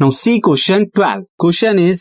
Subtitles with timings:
[0.00, 2.00] Now C question twelve question is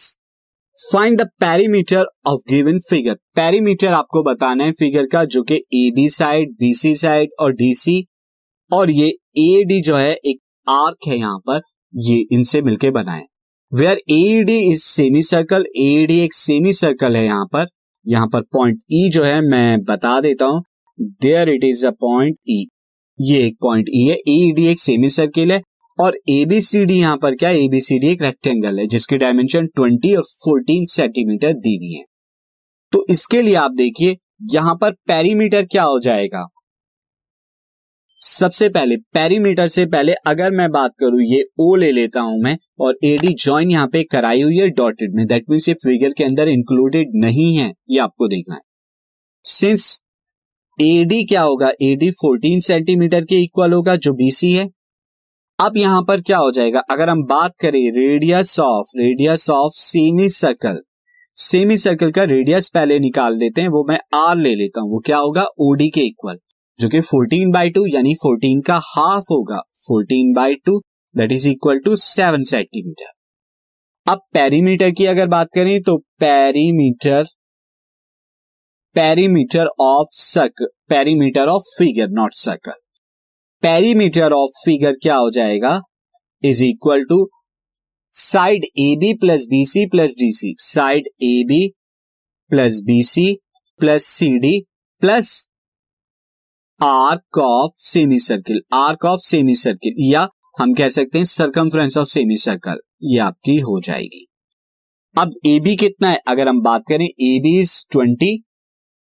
[0.77, 5.91] find the perimeter of given figure perimeter आपको बताना है figure का, जो कि A
[5.95, 7.95] B side B C side और डी सी
[8.71, 9.07] और ये
[9.39, 11.61] ए डी जो है, एक आर्क है यहाँ पर,
[11.93, 13.23] ये इनसे मिलके बनाए
[13.71, 17.67] where A D is semi circle A D एक सेमी सर्कल है यहाँ पर।
[18.05, 20.63] यहाँ पर पॉइंट ई e जो है, मैं बता देता हूँ।
[21.21, 22.65] There it is a point E
[23.19, 25.61] ये एक पॉइंट ई e है। ए डी एक सेमी सर्किल है।
[25.99, 31.53] और एबीसीडी यहाँ पर क्या एबीसीडी एक रेक्टेंगल है, जिसकी डायमेंशन 20 और 14 सेंटीमीटर
[31.53, 32.03] दी हुई है।
[32.93, 34.17] तो इसके लिए आप देखिए,
[34.53, 36.45] यहाँ पर पेरीमीटर क्या हो जाएगा?
[38.21, 42.57] सबसे पहले पेरीमीटर से पहले अगर मैं बात करूँ, ये ओ ले लेता हूँ मैं,
[42.79, 46.23] और एडी ज्वाइन यहाँ पे कराई हुई है डॉटेड में। दैट मीन्स ये फिगर के
[46.23, 48.61] अंदर इंक्लूडेड नहीं है, ये आपको देखना है।
[49.43, 50.01] सिंस
[50.81, 51.71] एडी क्या होगा?
[51.81, 54.69] एडी 14 सेंटीमीटर के इक्वल होगा, जो बीसी है।
[55.59, 56.79] अब यहाँ पर क्या हो जाएगा?
[56.91, 59.73] अगर हम बात करें radius of radius of
[60.29, 60.81] semicircle
[61.77, 65.17] semicircle का रेडियस पहले निकाल देते हैं, वो मैं आर ले लेता हूँ। वो क्या
[65.17, 65.45] होगा?
[65.61, 66.39] ओडी के इक्वल
[66.79, 70.79] जो कि 14 बाई टू यानी 14 का हाफ़ होगा। 14 by two
[71.15, 73.11] that is equal to seven centimetre
[74.07, 77.25] अब पेरीमीटर की अगर बात करें तो perimeter
[78.95, 82.82] perimeter of circle perimeter of figure not circle
[83.63, 85.81] perimeter of figure क्या हो जाएगा?
[86.43, 87.17] Is equal to
[88.13, 91.67] side A B plus B C plus D C side A B
[92.51, 93.25] plus B C
[93.79, 94.59] plus C D
[95.01, 95.29] plus
[96.79, 97.71] arc of
[98.19, 99.21] semicircle arc of
[99.55, 100.27] semicircle या
[100.59, 104.25] हम कह सकते हैं circumference of semi circle ये आपकी हो जाएगी।
[105.15, 106.19] अब ए बी कितना है?
[106.27, 108.35] अगर हम बात करें A B is twenty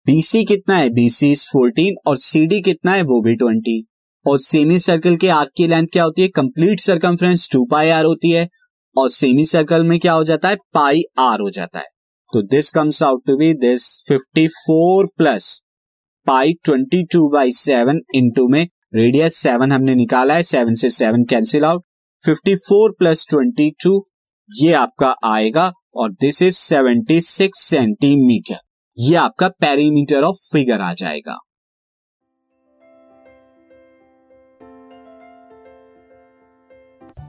[0.07, 0.91] BC कितना है?
[0.91, 3.03] बीसी इज़ फोर्टीन और सी डी कितना है?
[3.03, 3.81] वो भी ट्वेंटी
[4.27, 6.29] और सेमी सर्कल के आर्क की लेंथ क्या होती है?
[6.29, 8.49] Complete circumference two pi R होती है
[8.99, 10.57] और सेमी सर्कल में क्या हो जाता है?
[10.75, 11.85] पाई आर हो जाता है।
[12.33, 15.63] तो this comes out to be this 54 plus
[16.27, 21.25] pi 22 two by seven into में रेडियस सेवन हमने निकाला है। सेवन से सेवन
[21.25, 21.83] कैंसिल आउट
[22.23, 24.01] 54 प्लस 22
[24.55, 28.57] ये आपका आएगा और दिस इज़ 76 सेंटीमीटर
[28.99, 31.39] ये आपका पेरीमीटर ऑफ़ फिगर आ जाएगा।